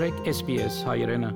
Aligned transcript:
մտրեք 0.00 0.28
SPS 0.32 0.76
հայրենը։ 0.88 1.30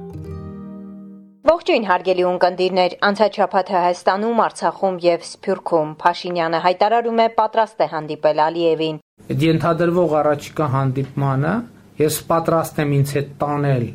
Ողջույն 1.45 1.83
հարգելի 1.85 2.25
ունկնդիրներ, 2.25 2.95
անցաչափաթ 3.09 3.73
Հայաստանում, 3.75 4.41
Արցախում 4.45 4.97
եւ 5.05 5.27
Սփյուռքում 5.29 5.91
Փաշինյանը 6.01 6.61
հայտարարում 6.65 7.21
է 7.21 7.27
պատրաստ 7.41 7.85
է 7.85 7.89
հանդիպել 7.93 8.41
Ալիևին։ 8.47 8.97
Ենթադրվող 9.45 10.17
առաջիկա 10.23 10.71
հանդիպմանը 10.79 11.53
ես 12.01 12.19
պատրաստ 12.33 12.83
եմ 12.87 12.97
ինձ 13.05 13.15
հետ 13.19 13.31
տանել 13.45 13.87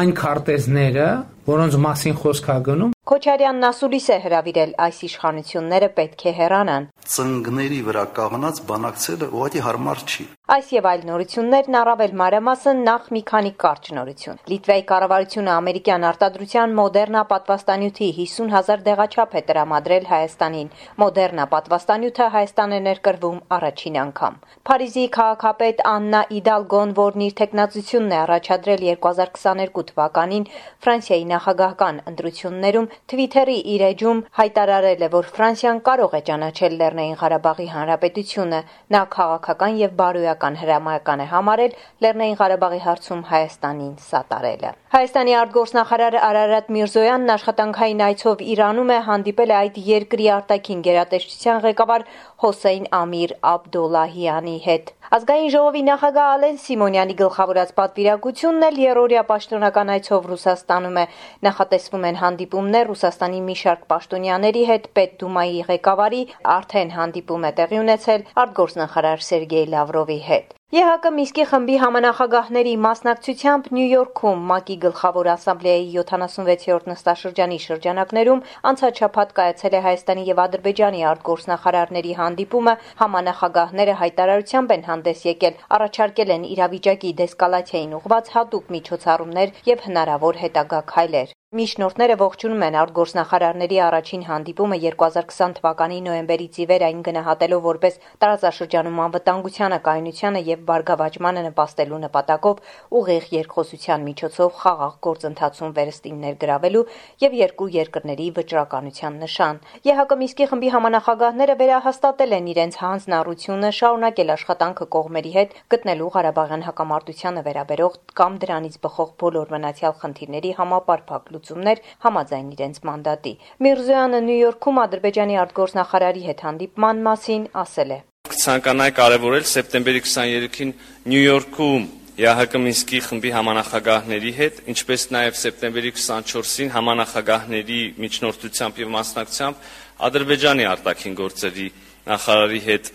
այն 0.00 0.12
քարտեզները, 0.26 1.08
որոնց 1.54 1.80
մասին 1.86 2.20
խոսք 2.26 2.50
է 2.50 2.60
գնում 2.66 2.95
Քոչարյանն 3.06 3.64
ասուլիս 3.68 4.06
է 4.10 4.16
հրավիրել 4.24 4.70
այս 4.82 4.96
իշխանությունները 5.06 5.88
պետք 5.98 6.22
է 6.26 6.30
հեռանան։ 6.38 6.86
Ծնգների 7.06 7.76
վրա 7.86 8.02
կաղնած 8.16 8.56
բանակցելը 8.70 9.28
ուղղակի 9.30 9.60
հարմար 9.66 10.00
չի։ 10.10 10.24
Այս 10.56 10.70
եւ 10.74 10.88
այլ 10.90 11.04
նորություններն 11.06 11.76
առավել 11.80 12.16
մանրամասն 12.18 12.80
նախ 12.88 13.06
մի 13.14 13.22
քանի 13.30 13.52
կարճ 13.62 13.90
նորություն։ 13.98 14.40
Լիտվայի 14.50 14.82
կառավարությունը 14.90 15.52
ամերիկյան 15.54 16.06
արտադրության 16.10 16.74
մոդեռնա 16.80 17.22
պատվաստանյութի 17.30 18.10
50000 18.18 18.84
դեղաչափ 18.90 19.38
է 19.38 19.42
տրամադրել 19.50 20.10
Հայաստանին։ 20.10 20.68
Մոդեռնա 21.02 21.46
պատվաստանյութը 21.54 22.28
Հայաստան 22.36 22.76
է 22.76 22.80
ներկրվում 22.90 23.38
առաջին 23.58 24.00
անգամ։ 24.02 24.38
Փարիզի 24.66 25.06
քաղաքապետ 25.18 25.82
Աննա 25.94 26.22
Իդալգոն, 26.40 26.96
որն 26.98 27.26
իր 27.26 27.38
տեխնացությունն 27.42 28.14
է 28.16 28.20
առաջադրել 28.26 28.86
2022 29.06 29.88
թվականին 29.94 30.50
Ֆրանսիայի 30.86 31.26
նախագահական 31.36 32.02
ընտրություններում 32.10 32.90
Twitter-ի 33.12 33.56
իր 33.74 33.82
էջում 33.86 34.22
հայտարարել 34.38 35.04
է, 35.06 35.08
որ 35.12 35.28
Ֆրանսիան 35.36 35.80
կարող 35.88 36.16
է 36.18 36.20
ճանաչել 36.28 36.76
Լեռնային 36.80 37.18
Ղարաբաղի 37.20 37.66
Հանրապետությունը։ 37.76 38.60
Նա 38.96 39.02
քաղաքական 39.16 39.78
եւ 39.82 39.94
բարոյական 40.00 40.58
հրամայական 40.62 41.22
է 41.22 41.28
համարել 41.32 41.76
Լեռնային 42.06 42.38
Ղարաբաղի 42.40 42.80
հարցում 42.86 43.22
Հայաստանին 43.30 43.94
սատարելը։ 44.06 44.70
Հայաստանի 44.96 45.32
արտգործնախարար 45.42 46.18
Արարատ 46.26 46.68
Միրզոյանն 46.76 47.32
աշխատանքային 47.36 48.04
այցով 48.06 48.44
Իրանում 48.56 48.92
է 48.96 48.98
հանդիպել 49.10 49.56
այդ 49.60 49.80
երկրի 49.92 50.28
արտաքին 50.36 50.84
գերատեսչության 50.86 51.64
ղեկավար 51.66 52.06
Հոսեյն 52.46 52.86
Ամիր 52.96 53.34
Աբդոլլահյանի 53.56 54.56
հետ։ 54.66 54.96
Ազգային 55.16 55.50
ժողովի 55.54 55.82
նախագահ 55.86 56.28
Ալեն 56.36 56.56
Սիմոնյանի 56.62 57.14
գլխավորած 57.20 57.68
պատվիրակությունն 57.76 58.66
էլ 58.66 58.78
երրորդյա 58.82 59.22
պաշտոնական 59.28 59.92
այցով 59.94 60.26
Ռուսաստանում 60.32 60.98
է։ 60.98 61.04
Նախատեսվում 61.46 62.06
են 62.10 62.18
հանդիպումներ 62.22 62.85
Ռուսաստանի 62.90 63.40
մի 63.48 63.56
շարք 63.62 63.88
պաշտոնյաների 63.92 64.66
հետ 64.72 64.90
Պետդումայի 64.98 65.64
ղեկավարի 65.70 66.22
արդեն 66.58 66.94
հանդիպում 66.98 67.48
է 67.50 67.54
տեղի 67.62 67.82
ունեցել 67.86 68.28
արտգործնախարար 68.44 69.26
Սերգեյ 69.30 69.66
Լավրովի 69.76 70.20
հետ։ 70.28 70.56
ԵՀԿ 70.74 71.10
Միսկի 71.16 71.44
խմբի 71.48 71.74
համանախագահների 71.80 72.70
մասնակցությամբ 72.84 73.66
Նյու 73.76 73.90
Յորքում 73.90 74.40
ՄԱԿ-ի 74.54 74.76
գլխավոր 74.84 75.28
ասամբլեայի 75.34 75.86
76-րդ 75.98 76.88
նստաշրջանի 76.90 77.58
շրջանակներում 77.66 78.42
անցաչափած 78.70 79.36
կայացել 79.38 79.76
է 79.78 79.84
Հայաստանի 79.86 80.26
եւ 80.30 80.42
Ադրբեջանի 80.46 81.06
արտգործնախարարների 81.12 82.18
հանդիպումը, 82.22 82.74
համանախագահները 83.04 83.96
հայտարարությամբ 84.02 84.76
են 84.76 84.86
հանդես 84.90 85.24
եկել, 85.30 85.64
առաջարկել 85.78 86.36
են 86.36 86.50
իրավիճակի 86.56 87.16
դեսկալացիային 87.22 87.96
ուղղված 88.02 88.34
հատուկ 88.36 88.70
միջոցառումներ 88.76 89.58
եւ 89.70 89.86
հնարավոր 89.86 90.44
հետագա 90.44 90.86
քայլեր։ 90.96 91.36
Միջնորդները 91.56 92.14
ողջունում 92.20 92.62
են 92.66 92.74
արտգործնախարարների 92.76 93.76
առաջին 93.86 94.22
հանդիպումը 94.28 94.76
2020 94.82 95.52
թվականի 95.56 95.98
նոյեմբերից 96.06 96.56
ի 96.60 96.64
վեր 96.70 96.82
այն 96.86 96.98
գնահատելով 97.06 97.62
որպես 97.66 97.94
տարածաշրջանում 98.24 98.98
անվտանգությանը, 99.04 99.78
կայունությանը 99.86 100.42
եւ 100.48 100.66
բարգավաճմանը 100.70 101.44
նպաստելու 101.46 102.00
նպատակով 102.02 102.60
ուղիղ 103.00 103.28
երկխոսության 103.36 104.04
միջոցով 104.08 104.50
խաղաղ 104.60 104.98
գործընթացում 105.06 105.72
վերստին 105.78 106.18
ներգրավելու 106.26 106.84
եւ 107.24 107.38
երկու 107.40 107.70
երկրների 107.76 108.28
վճռականության 108.36 109.18
նշան։ 109.24 109.62
ԵՀԿ 109.86 110.20
Միսկի 110.26 110.50
խմբի 110.52 110.74
համանախագահները 110.76 111.56
վերահաստատել 111.62 112.36
են 112.36 112.52
իրենց 112.52 112.80
հանձնառությունը 112.84 113.72
շարունակել 113.80 114.34
աշխատանքը 114.36 114.90
կողմերի 114.98 115.32
հետ 115.38 115.56
գտնելու 115.76 116.12
Ղարաբաղյան 116.18 116.68
հակամարտությանը 116.68 117.46
վերաբերող 117.48 117.98
կամ 118.20 118.38
դրանից 118.44 118.78
բխող 118.84 119.16
բոլոր 119.24 119.56
մնացյալ 119.56 119.98
խնդիրների 120.04 120.54
համապարփակ 120.60 121.34
լուծումներ 121.46 121.80
համաձայն 122.02 122.48
իրենց 122.56 122.80
մանդատի։ 122.86 123.32
Միրզոյանը 123.62 124.20
Նյու 124.26 124.40
Յորքում 124.42 124.80
Ադրբեջանի 124.82 125.36
արտգործնախարարի 125.42 126.22
հետ 126.26 126.40
հանդիպման 126.46 127.02
մասին 127.06 127.44
ասել 127.62 127.90
է. 127.96 127.98
Կցանկանայի 128.26 128.94
կարևորել 128.96 129.46
սեպտեմբերի 129.46 130.00
23-ին 130.06 130.72
Նյու 131.06 131.26
Յորքում 131.26 131.86
ԵՀԿ 132.16 132.60
Մինսկի 132.64 132.98
խմբի 133.06 133.30
համանախագահների 133.36 134.30
հետ, 134.36 134.60
ինչպես 134.72 135.02
նաև 135.12 135.36
սեպտեմբերի 135.36 135.90
24-ին 136.00 136.70
համանախագահների 136.76 137.80
միջնորդությամբ 138.02 138.80
եւ 138.82 138.92
մասնակցությամբ 138.96 139.66
Ադրբեջանի 140.06 140.66
արտաքին 140.72 141.16
գործերի 141.20 141.68
նախարարի 142.06 142.60
հետ 142.66 142.90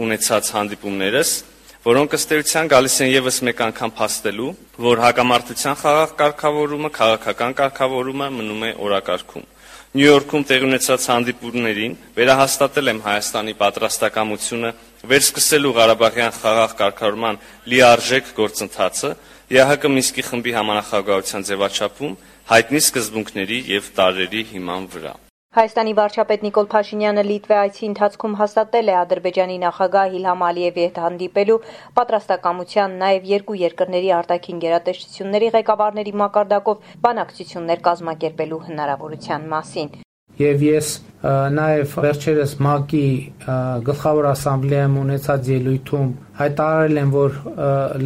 ունեցած 0.00 0.50
հանդիպումներս 0.56 1.30
որոնք 1.80 2.14
ըստ 2.18 2.32
էության 2.36 2.68
գալիս 2.70 2.96
են 3.00 3.08
եւս 3.08 3.36
մեկ 3.48 3.60
անգամ 3.66 3.92
փաստելու, 3.96 4.48
որ 4.84 5.00
հակամարտության 5.00 5.78
խաղաղ 5.80 6.10
կարգավորումը, 6.18 6.90
քաղաքական 6.98 7.54
կարգավորումը 7.60 8.26
մնում 8.36 8.66
է 8.68 8.72
օրակարգում։ 8.84 9.46
Նյու 9.90 10.10
Յորքում 10.10 10.44
տեղի 10.50 10.66
ունեցած 10.68 11.06
հանդիպումներին 11.10 11.94
վերահաստատել 12.20 12.90
եմ 12.92 13.00
Հայաստանի 13.06 13.54
պատրաստակամությունը 13.62 14.70
վերսկսելու 15.10 15.72
Ղարաբաղյան 15.80 16.36
խաղաղ 16.36 16.76
կարգավորման 16.82 17.40
լիարժեք 17.72 18.30
գործընթացը 18.36 19.10
ԵՀԿ 19.50 19.90
Մինսկի 19.96 20.26
խմբի 20.28 20.54
համանախագահության 20.60 21.48
ձևաչափում 21.50 22.14
հայտնի 22.52 22.84
սկզբունքների 22.86 23.58
եւ 23.80 23.90
տարերի 23.98 24.44
հիման 24.52 24.88
վրա։ 24.94 25.16
Հայաստանի 25.50 25.92
վարչապետ 25.98 26.42
Նիկոլ 26.46 26.66
Փաշինյանը 26.70 27.22
Լիտվե 27.26 27.54
այցի 27.60 27.86
ընթացքում 27.88 28.34
հաստատել 28.38 28.90
է 28.90 28.92
Ադրբեջանի 28.98 29.54
նախագահ 29.62 30.12
Իլհամ 30.18 30.42
Ալիևի 30.48 30.82
հետ 30.84 30.98
հանդիպելու 31.04 31.56
պատրաստակամության 31.96 32.92
նաև 33.00 33.24
երկու 33.30 33.56
երկրների 33.62 34.12
արտաքին 34.18 34.60
գերատեսչությունների 34.64 35.48
ղեկավարների 35.56 36.12
մակարդակով 36.20 36.84
բանակցություններ 37.06 37.82
կազմակերպելու 37.88 38.60
հնարավորության 38.68 39.48
մասին։ 39.54 39.90
Եվ 40.38 40.62
ես 40.70 40.92
նաև 41.58 41.96
վերջերս 42.06 42.52
ՄԱԿ-ի 42.60 43.08
գլխավոր 43.90 44.28
ասամբլեայում 44.30 44.94
ունեցած 45.02 45.50
ելույթում 45.50 46.12
հայտարարել 46.44 47.02
եմ, 47.02 47.10
որ 47.18 47.40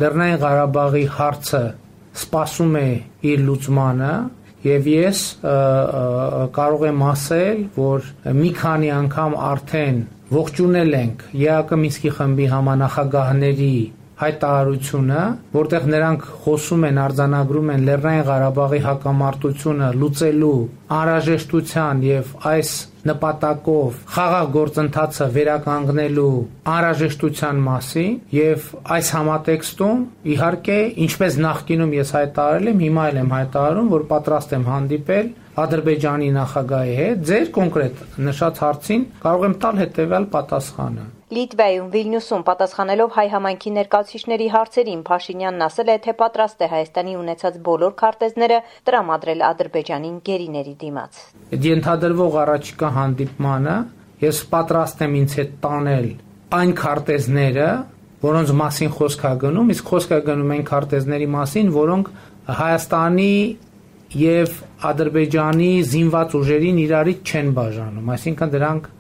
Լեռնային 0.01 0.41
Ղարաբաղի 0.47 1.05
հարցը 1.21 1.63
սպասում 2.25 2.81
է 2.81 2.89
իր 3.35 3.45
լուծմանը 3.51 4.11
Եվ 4.65 4.87
ես 4.89 5.19
կարող 6.57 6.85
եմ 6.89 7.03
ասել, 7.11 7.59
որ 7.77 8.07
մի 8.39 8.53
քանի 8.61 8.93
անգամ 8.99 9.35
արդեն 9.51 9.99
ողջունել 10.35 10.97
ենք 11.01 11.27
ԵԱԿ 11.35 11.77
Մինսկի 11.83 12.13
խմբի 12.17 12.47
համանախագահների 12.55 13.75
հայտարարությունը, 14.25 15.23
որտեղ 15.55 15.87
նրանք 15.95 16.27
խոսում 16.45 16.89
են, 16.89 16.99
արձանագրում 17.05 17.71
են 17.75 17.87
Լեռնային 17.89 18.27
Ղարաբաղի 18.31 18.81
հակամարտությունը 18.89 19.93
լուծելու 20.01 20.57
անհրաժեշտության 20.99 22.03
եւ 22.09 22.35
այս 22.55 22.73
նպատակով 23.05 23.97
խաղաղ 24.15 24.47
գործընթացը 24.55 25.27
վերականգնելու 25.35 26.29
անհրաժեշտության 26.75 27.59
մասին 27.67 28.15
եւ 28.37 28.69
այս 28.97 29.11
համատեքստում 29.17 30.05
իհարկե 30.35 30.79
ինչպես 31.07 31.39
նախկինում 31.45 31.97
ես 31.99 32.13
հայտարարել 32.17 32.71
եմ, 32.73 32.85
հիմա 32.85 33.09
էլ 33.13 33.21
եմ 33.25 33.35
հայտարարում, 33.35 33.91
որ 33.95 34.07
պատրաստ 34.15 34.55
եմ 34.57 34.65
հանդիպել 34.73 35.29
Ադրբեջանի 35.65 36.29
նախագահի 36.35 36.95
հետ 36.99 37.21
ձեր 37.29 37.45
կոնկրետ 37.59 38.01
նշած 38.29 38.63
հարցին 38.65 39.05
կարող 39.27 39.45
եմ 39.51 39.59
տալ 39.65 39.77
հետեւյալ 39.85 40.25
պատասխանը 40.33 41.05
Լիտվայում 41.35 41.87
Վիլնյուսում 41.95 42.43
պատասխանելով 42.47 43.15
հայ 43.15 43.25
համայնքի 43.33 43.71
ներկայացուցիչների 43.75 44.47
հարցերին 44.55 45.01
Փաշինյանն 45.09 45.65
ասել 45.67 45.89
է, 45.95 45.97
թե 46.05 46.13
պատրաստ 46.21 46.61
է 46.65 46.69
Հայաստանի 46.75 47.15
ունեցած 47.21 47.57
բոլոր 47.69 47.95
քարտեզները 48.03 48.59
տրամադրել 48.89 49.45
Ադրբեջանին 49.49 50.19
գերիների 50.29 50.75
դիմաց։ 50.85 51.23
Ենթադրվող 51.65 52.39
առաջիկա 52.45 52.93
հանդիպմանը 52.99 53.77
ես 54.25 54.41
պատրաստ 54.55 55.05
եմ 55.09 55.19
ինձ 55.25 55.37
հետ 55.41 55.55
տանել 55.65 56.09
այն 56.55 56.73
քարտեզները, 56.79 57.69
որոնց 58.25 58.51
մասին 58.61 58.91
խոսք 58.95 59.25
է 59.25 59.33
գնում, 59.43 59.71
իսկ 59.75 59.91
խոսք 59.91 60.13
է 60.15 60.19
գնում 60.29 60.53
այն 60.55 60.65
քարտեզների 60.71 61.29
մասին, 61.35 61.73
որոնք 61.75 62.11
Հայաստանի 62.45 63.35
եւ 64.21 64.59
Ադրբեջանի 64.85 65.71
զինված 65.91 66.37
ուժերին 66.39 66.79
իրարից 66.85 67.33
չեն 67.35 67.49
բաժանում, 67.59 68.11
այսինքն 68.15 68.53
դրանք 68.55 68.91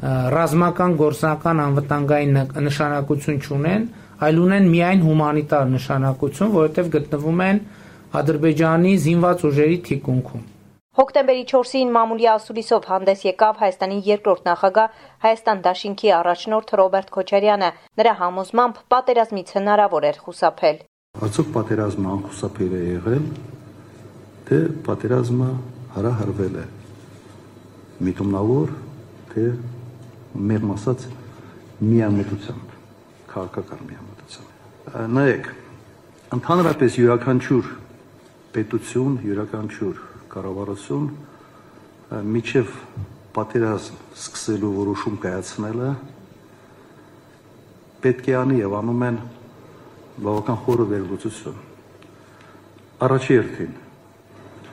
ռազմական 0.00 0.94
գործնական 0.96 1.60
անվտանգային 1.66 2.38
նշանակություն 2.66 3.40
չունեն, 3.44 3.82
այլ 4.24 4.38
ունեն 4.44 4.70
միայն 4.74 5.02
հումանիտար 5.04 5.66
նշանակություն, 5.74 6.54
որովհետև 6.56 6.88
գտնվում 6.94 7.42
են 7.46 7.60
Ադրբեջանի 8.20 8.94
զինված 9.04 9.44
ուժերի 9.50 9.76
թիկունքում։ 9.90 10.46
Հոկտեմբերի 11.00 11.44
4-ին 11.50 11.90
մամուլի 11.94 12.26
ասուլիսով 12.32 12.86
հանդես 12.90 13.20
եկավ 13.28 13.60
Հայաստանի 13.60 13.98
երկրորդ 14.08 14.48
նախագահ 14.48 14.96
Հայաստան 15.24 15.60
Դաշինքի 15.66 16.10
առաջնորդ 16.16 16.72
Ռոբերտ 16.80 17.12
Քոչարյանը։ 17.14 17.70
Նրա 18.00 18.14
համոզմամբ 18.20 18.80
պատերազմից 18.94 19.52
հնարավոր 19.60 20.06
էր 20.10 20.18
խուսափել։ 20.24 20.80
Արդյոք 21.20 21.48
պատերազմը 21.54 22.10
անխուսափելի 22.10 22.80
է 22.80 22.90
եղել, 22.90 23.24
թե 24.50 24.58
պատերազմը 24.90 25.50
հրահրվել 25.94 26.58
է 26.60 26.66
միտումնավոր, 28.10 28.74
թե 29.30 29.44
մեր 30.34 30.66
մասած 30.70 31.06
միամտությամբ, 31.80 32.74
քաղաքական 33.30 33.82
միամտությամբ։ 33.88 35.10
Նայեք, 35.16 35.48
ընդհանրապես 36.36 36.98
յուրաքանչյուր 37.00 37.72
պետություն, 38.54 39.18
յուրաքանչյուր 39.26 40.00
կառավարություն 40.30 41.10
միջև 42.30 42.78
պատերազմ 43.34 43.98
սկսելու 44.20 44.72
որոշում 44.78 45.18
կայացնելը 45.24 45.90
պետք 48.06 48.30
է 48.30 48.34
անի 48.40 48.56
եւ 48.60 48.78
անում 48.80 49.04
են 49.10 49.20
բավական 50.24 50.58
խորը 50.64 50.86
վերլուծություն։ 50.94 51.60
Առաջի 53.06 53.36
երթին 53.36 53.76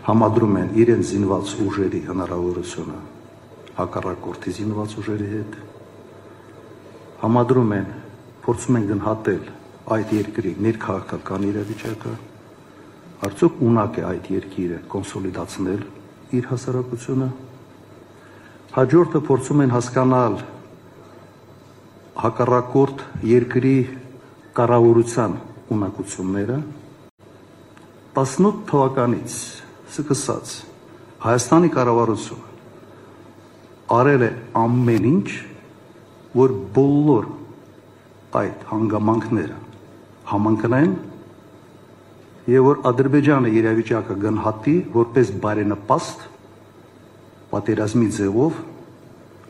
համադրում 0.07 0.57
են 0.61 0.73
իրենց 0.81 1.11
զինված 1.11 1.53
ուժերի 1.67 2.01
հնարավորությունը 2.07 2.97
հակառակորդի 3.77 4.51
զինված 4.57 4.93
ուժերի 4.97 5.27
հետ, 5.31 5.57
համադրում 7.21 7.73
են, 7.77 7.89
փորձում 8.45 8.77
են 8.79 8.87
գնահատել 8.91 9.43
այդ 9.97 10.13
երկրի 10.17 10.53
ներքաղաքական 10.65 11.45
իրավիճակը, 11.47 12.13
արդյոք 13.27 13.61
ունակ 13.67 13.99
է 14.01 14.05
այդ 14.07 14.29
երկիրը 14.33 14.79
կոնսոլիդացնել 14.93 15.83
իր 16.37 16.49
հասարակությունը, 16.51 17.29
հաջորդը 18.77 19.21
փորձում 19.29 19.63
են 19.67 19.75
հասկանալ 19.77 20.39
հակառակորդ 22.17 23.05
երկրի 23.29 23.77
կառավարության 24.57 25.37
ունակությունները 25.77 26.57
18 28.17 28.59
թվականից 28.73 29.37
սկսած 29.93 30.53
Հայաստանի 31.21 31.69
կառավարությունը 31.77 32.46
արել 33.95 34.23
է 34.27 34.31
ամեն 34.61 35.05
ինչ, 35.11 35.27
որ 36.37 36.55
բոլոր 36.75 37.27
այդ 38.37 38.65
հանգամանքները 38.71 39.59
համընկնեն 40.31 40.95
եւ 42.51 42.65
որ 42.67 42.81
Ադրբեջանը 42.91 43.53
իրավիճակը 43.61 44.17
գնահատի 44.23 44.75
որպես 44.97 45.31
բարենպաստ 45.45 46.25
պատերազմի 47.53 48.09
ձևով 48.17 48.59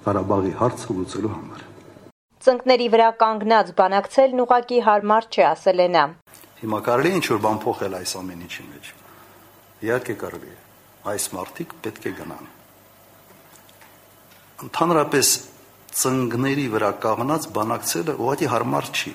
Ղարաբաղի 0.08 0.54
հարցը 0.62 0.98
լուծելու 0.98 1.34
համար 1.34 1.66
ծնկների 2.48 2.86
վրա 2.94 3.08
կանգնած 3.22 3.72
բանակցելն 3.76 4.42
ուղակի 4.44 4.78
հարմար 4.86 5.26
չէ, 5.28 5.44
ասել 5.52 5.82
է 5.84 5.88
նա։ 5.98 6.04
Հիմա 6.62 6.80
կարելի 6.88 7.12
ինչ 7.18 7.26
որ 7.34 7.42
բան 7.44 7.60
փոխել 7.66 7.98
այս 7.98 8.14
ամեն 8.22 8.46
ինչի 8.48 8.68
մեջ։ 8.68 8.92
Իհարկե 9.88 10.16
կարելի 10.22 10.54
է։ 10.54 10.62
Այս 11.12 11.26
մարտիկ 11.36 11.76
պետք 11.84 12.08
է 12.08 12.14
գնան։ 12.22 12.48
Ընդհանրապես 14.58 15.28
ծնկների 15.98 16.66
վրա 16.74 16.90
կանգնած 17.04 17.44
բանակցելը 17.54 18.16
ուղղակի 18.18 18.48
հարմար 18.54 18.90
չի։ 18.98 19.14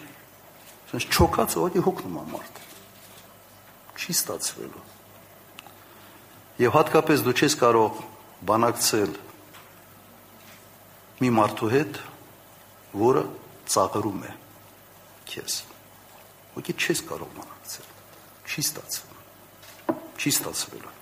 Այսինքն 0.93 1.17
չոքած 1.19 1.57
ուղղակի 1.59 1.83
հոգնում 1.87 2.19
է 2.21 2.25
մարդ։ 2.31 2.61
Չի 3.99 4.15
ստացվելու։ 4.15 4.85
Եվ 6.63 6.75
հատկապես 6.79 7.25
դու 7.27 7.35
չես 7.43 7.59
կարող 7.63 8.01
բանակցել 8.53 9.13
մի 11.23 11.31
մարդու 11.43 11.71
հետ, 11.73 12.01
որը 13.03 13.27
ծաղրում 13.73 14.25
է 14.31 14.33
քեզ։ 15.33 15.59
Ոքի 16.57 16.75
չես 16.79 17.05
կարող 17.09 17.37
մնացել։ 17.39 17.93
Չի 18.47 18.67
ստացվում։ 18.69 19.97
Չի 20.23 20.33
ստացվել։ 20.37 21.02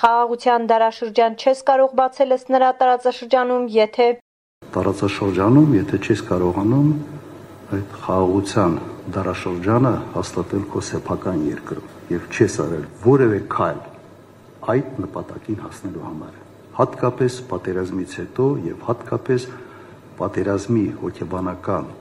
Խաղաղության 0.00 0.66
դարաշրջան 0.70 1.34
չես 1.36 1.58
կարող 1.68 1.90
բացել 2.00 2.34
ըստ 2.36 2.52
նրա 2.54 2.68
տարածաշրջանում, 2.80 3.64
եթե 3.74 4.06
տարածաշրջանում, 4.76 5.74
եթե 5.76 5.98
չես 6.06 6.22
կարողանում 6.30 6.86
այդ 7.76 7.96
խաղաղության 8.04 8.78
դարաշրջանը 9.16 9.92
հաստատել 10.14 10.64
քո 10.72 10.82
սեփական 10.88 11.42
երկրում 11.50 11.90
եւ 12.14 12.28
չես 12.32 12.56
արել 12.64 12.86
որևէ 13.04 13.40
քայլ 13.56 13.82
այդ 14.74 14.94
նպատակին 15.04 15.60
հասնելու 15.66 16.06
համար 16.06 16.38
հատկապես 16.80 17.36
պատերազմից 17.52 18.16
հետո 18.22 18.48
եւ 18.70 18.88
հատկապես 18.88 19.46
պատերազմի 20.22 20.86
հոգեբանական 21.04 21.92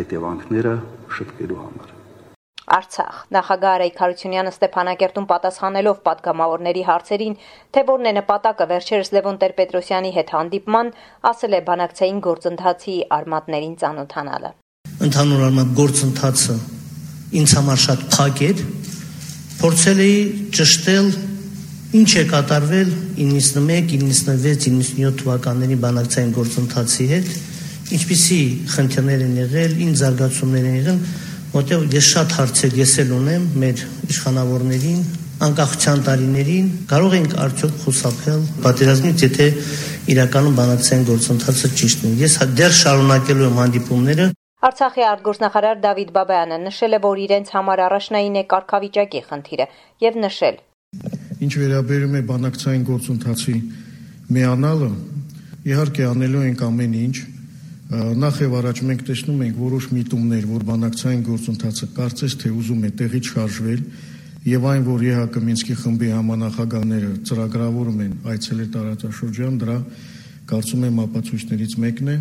հետևանքները 0.00 0.74
շտկելու 1.18 1.60
համար։ 1.66 1.95
Արցախ. 2.66 3.18
Նախագահ 3.30 3.72
Արայք 3.76 3.98
Խարությունյանը 4.00 4.50
Ստեփանակերտում 4.50 5.26
պատասխանելով 5.30 5.98
падգամավորների 6.06 6.80
հարցերին, 6.86 7.34
թե 7.70 7.82
որն 7.90 8.08
է 8.10 8.12
նպատակը 8.16 8.64
վերջերս 8.72 9.10
Լևոն 9.14 9.36
Տեր-Պետրոսյանի 9.42 10.10
հետ 10.16 10.32
հանդիպման, 10.34 10.90
ասել 11.30 11.52
է 11.54 11.60
բանակցային 11.68 12.18
գործընթացի 12.26 12.96
արմատներին 13.16 13.76
ծանոթանալը։ 13.82 14.50
Ընդհանուր 15.06 15.44
առմամբ 15.46 15.70
գործընթացը 15.78 16.56
ինձ 17.38 17.54
համար 17.54 17.80
շատ 17.86 18.02
փակ 18.16 18.42
էր։ 18.50 18.64
Փորձել 19.62 20.02
էի 20.06 20.18
ճշտել 20.58 21.08
ինչ 21.96 22.10
է 22.18 22.24
կատարվել 22.34 22.90
91, 23.22 23.94
96, 23.94 24.66
97 24.74 25.22
թվականների 25.22 25.78
բանակցային 25.86 26.34
գործընթացի 26.34 27.06
հետ, 27.14 27.30
ինչպիսի 27.96 28.40
խնդիրներ 28.74 29.24
են 29.26 29.38
եղել, 29.44 29.78
ինչ 29.86 29.94
զարգացումներ 30.02 30.66
են 30.66 30.76
եղել 30.80 31.00
որտեղ 31.56 31.84
ես 31.96 32.08
շատ 32.12 32.34
հարցեր 32.36 32.74
ես 32.76 32.92
էլ 33.02 33.12
ունեմ 33.16 33.44
մեր 33.62 33.84
իշխանավորներին, 34.12 34.98
անկախության 35.46 36.02
տարիներին 36.06 36.66
կարող 36.90 37.14
ենք 37.16 37.36
արդյոք 37.44 37.78
խուսափել 37.82 38.42
պատերազմից, 38.64 39.24
եթե 39.26 39.46
իրականում 40.16 40.56
բանակցային 40.60 41.06
գործընթացը 41.10 41.70
ճիշտն 41.80 42.08
է։ 42.08 42.18
Ես 42.22 42.36
դեռ 42.56 42.76
շարունակելու 42.80 43.46
եմ 43.50 43.60
հանդիպումները 43.60 44.28
Արցախի 44.66 45.02
արտգործնախարար 45.06 45.80
Դավիթ 45.84 46.10
Բաբայանը 46.16 46.56
նշել 46.62 46.96
է, 46.96 46.98
որ 47.04 47.18
իրենց 47.26 47.50
համար 47.54 47.82
առաջնային 47.86 48.38
է 48.40 48.42
կարգավիճակի 48.52 49.20
խնդիրը 49.28 49.66
եւ 50.02 50.16
նշել. 50.24 50.56
Ինչ 51.44 51.52
վերաբերում 51.60 52.16
է 52.16 52.22
բանակցային 52.30 52.86
գործընթացի 52.88 53.56
միանալը, 54.36 54.90
իհարկե 55.70 56.06
անելու 56.08 56.44
ենք 56.48 56.64
ամեն 56.66 56.96
ինչ։ 57.04 57.16
Նախ 57.86 58.38
եւ 58.42 58.54
առաջ 58.58 58.78
մենք 58.82 59.02
տեսնում 59.06 59.42
ենք 59.46 59.58
որոշ 59.62 59.84
միտումներ, 59.94 60.46
որ 60.50 60.62
բանակցային 60.66 61.20
գործընթացը 61.26 61.86
կարծես 61.94 62.32
թե 62.42 62.50
ուզում 62.58 62.80
է 62.82 62.90
տեղի 62.98 63.20
չարժվել, 63.30 63.84
եւ 64.50 64.66
այն, 64.70 64.82
որ 64.88 65.04
ԵՀԿ 65.06 65.42
Մինսկի 65.46 65.76
խմբի 65.82 66.08
համանախագահները 66.16 67.12
ծրագրավորում 67.30 68.02
են 68.06 68.16
այցելել 68.34 68.72
տարածաշրջան, 68.74 69.60
դրա 69.62 69.78
կարծում 70.50 70.88
եմ 70.90 70.98
ապացույցներից 71.06 71.78
մեկն 71.86 72.10
է։ 72.10 72.16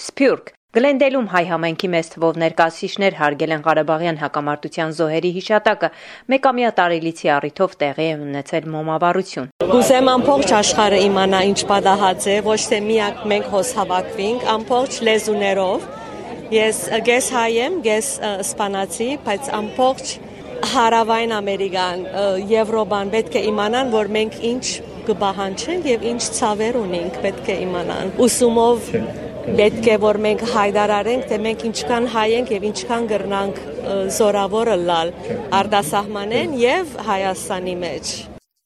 Սփյուռք 0.00 0.48
Գլենդելում 0.70 1.24
հայ 1.32 1.40
համայնքի 1.50 1.88
մեծ 1.90 2.08
թվով 2.12 2.36
ներկայացուցիչներ 2.38 3.14
հարգել 3.18 3.52
են 3.56 3.62
Ղարաբաղյան 3.64 4.18
հակամարտության 4.20 4.92
զոհերի 4.98 5.30
հիշատակը։ 5.36 5.88
Մեկամյա 6.30 6.68
տարելիցի 6.76 7.30
առիթով 7.36 7.72
տեղի 7.80 8.04
է 8.06 8.12
ունեցել 8.26 8.68
մոմավառություն։ 8.74 9.48
Կուզեմ 9.66 10.10
ամբողջ 10.12 10.52
աշխարհը 10.60 11.00
իմանա 11.08 11.40
ինչ 11.50 11.58
պատահած 11.70 12.28
է, 12.30 12.36
ոչ 12.46 12.60
թե 12.70 12.78
միակ 12.86 13.24
մենք 13.32 13.48
հոս 13.50 13.72
հավաքվենք, 13.80 14.44
ամբողջ 14.54 14.98
լեզուներով։ 15.10 15.88
Ես 16.54 16.78
գես 17.10 17.30
հայ 17.34 17.50
եմ, 17.56 17.80
գես 17.90 18.12
իսպանացի, 18.30 19.08
բայց 19.26 19.50
ամբողջ 19.58 20.12
հարավային 20.70 21.34
Ամերիկան, 21.40 22.06
Եվրոպան 22.52 23.10
պետք 23.16 23.40
է 23.40 23.42
իմանան, 23.50 23.90
որ 23.96 24.12
մենք 24.20 24.38
ինչ 24.52 24.64
կբահանչենք 25.10 25.90
եւ 25.90 26.06
ինչ 26.14 26.22
ցավեր 26.38 26.80
ունենք, 26.84 27.18
պետք 27.26 27.50
է 27.50 27.58
իմանան։ 27.64 28.14
Ուսումով 28.28 28.94
Պետք 29.58 29.86
է 29.90 29.94
որ 29.98 30.16
մենք 30.22 30.42
հայտարարենք, 30.54 31.22
թե 31.30 31.36
մենք 31.44 31.62
ինչքան 31.68 32.04
հայ 32.14 32.26
ենք 32.38 32.50
եւ 32.54 32.66
ինչքան 32.68 33.06
գրնանք 33.10 33.56
զորավորը 34.16 34.76
լալ 34.86 35.10
արտասահմանեն 35.58 36.54
եւ 36.60 36.92
Հայաստանի 37.08 37.74
մեջ։ 37.80 38.12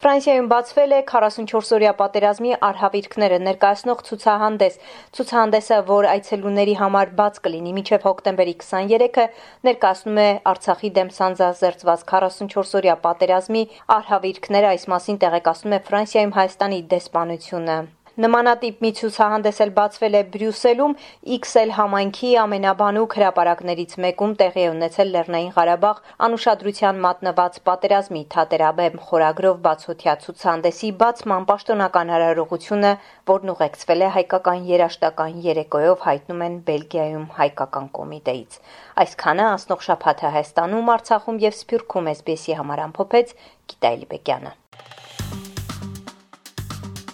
Ֆրանսիայում 0.05 0.51
բացվել 0.51 0.93
է 0.93 0.99
44-օրյա 1.09 1.93
պատերազմի 2.03 2.51
արհավիրքները 2.69 3.39
ներկայացնող 3.47 4.03
ցուցահանդես։ 4.11 4.77
Ցուցահանդեսը, 5.17 5.81
որ 5.89 6.09
այցելուների 6.11 6.77
համար 6.83 7.15
բաց 7.23 7.41
կլինի 7.49 7.75
մինչև 7.79 8.07
հոկտեմբերի 8.11 8.55
23-ը, 8.61 9.27
ներկայացնում 9.71 10.23
է 10.27 10.29
Արցախի 10.53 10.95
դեմ 11.01 11.17
սանձազերծված 11.23 12.07
44-օրյա 12.13 13.01
պատերազմի 13.09 13.67
արհավիրքները, 13.97 14.73
այս 14.77 14.89
մասին 14.93 15.21
տեղեկացնում 15.25 15.79
է 15.81 15.85
Ֆրանսիայում 15.89 16.39
Հայաստանի 16.45 16.87
դեսպանությունը։ 16.93 17.79
Նմանատիպ 18.15 18.83
մի 18.85 18.91
ցուցահանդես 18.95 19.57
էլ 19.65 19.71
բացվել 19.75 20.15
է 20.15 20.19
Բրյուսելում 20.35 20.93
XL 21.37 21.73
համայնքի 21.75 22.29
ամենաբանուկ 22.43 23.17
հրապարակներից 23.19 23.97
մեկում 24.05 24.35
տեղի 24.43 24.67
ունեցել 24.75 25.11
Լեռնային 25.17 25.51
Ղարաբաղ 25.57 25.99
անուշադրության 26.29 27.01
մատնված 27.07 27.59
պատերազմի 27.71 28.23
թատերաբեմ 28.37 29.03
խորագրով 29.09 29.59
բացօթյա 29.67 30.15
ցուցահանդեսի 30.27 30.93
բացման 31.03 31.49
պաշտոնական 31.51 32.15
հարարողությունը, 32.15 32.93
որն 33.35 33.55
ուղեկցվել 33.57 34.07
է 34.07 34.15
հայկական 34.21 34.67
երաշտական 34.71 35.39
երեկոյով 35.51 36.09
հայտնում 36.09 36.45
են 36.47 36.59
Բելգիայում 36.71 37.29
հայկական 37.43 37.89
կոմիտեից։ 37.99 38.61
Այսքանը 39.05 39.49
անցնող 39.51 39.89
շաբաթը 39.91 40.35
Հայաստանում, 40.39 40.93
Արցախում 40.95 41.47
եւ 41.51 41.59
Սփյուռքում 41.65 42.13
SBS-ի 42.15 42.61
համար 42.63 42.85
ամփոփեց 42.91 43.35
Գիտայելի 43.75 44.15
Բեկյանը 44.15 44.61